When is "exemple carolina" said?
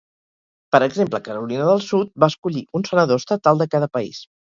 0.85-1.67